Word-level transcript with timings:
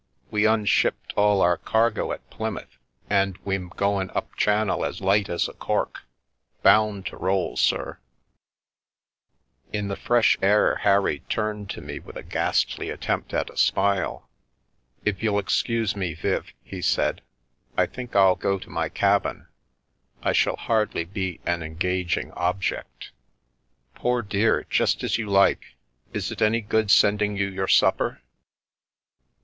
"We 0.31 0.47
unshipped 0.47 1.13
all 1.15 1.41
our 1.41 1.57
cargo 1.57 2.11
at 2.11 2.27
Plymouth, 2.31 2.79
and 3.07 3.37
we'm 3.45 3.69
goin' 3.69 4.09
up 4.15 4.35
channel 4.35 4.83
as 4.83 4.99
light 4.99 5.29
as 5.29 5.47
a 5.47 5.53
cork; 5.53 5.99
bound 6.63 7.05
to 7.05 7.17
roll, 7.17 7.55
sir 7.55 7.99
1" 9.69 9.75
In 9.77 9.87
the 9.89 9.95
fresh 9.95 10.39
air 10.41 10.77
Harry 10.77 11.19
turned 11.29 11.69
to 11.69 11.81
me 11.81 11.99
with 11.99 12.15
a 12.17 12.23
ghastly 12.23 12.89
attempt 12.89 13.31
at 13.31 13.51
a 13.51 13.57
smile." 13.57 14.27
If 15.05 15.21
you'll 15.21 15.37
excuse 15.37 15.95
me, 15.95 16.15
Viv," 16.15 16.51
he 16.63 16.81
said," 16.81 17.21
I 17.77 17.85
think 17.85 18.15
I'll 18.15 18.33
go 18.35 18.57
to 18.57 18.71
my 18.71 18.89
cabin. 18.89 19.49
I 20.23 20.33
shall 20.33 20.55
hardly 20.55 21.05
be 21.05 21.41
an 21.45 21.61
en 21.61 21.75
gaging 21.75 22.31
object."" 22.31 23.11
Poor 23.93 24.23
dear, 24.23 24.65
just 24.67 25.03
as 25.03 25.19
you 25.19 25.29
like. 25.29 25.75
Is 26.11 26.31
it 26.31 26.41
any 26.41 26.61
good 26.61 26.89
sending 26.89 27.37
you 27.37 27.47
your 27.47 27.67
supper 27.67 28.19